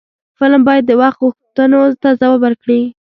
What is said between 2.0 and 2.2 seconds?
ته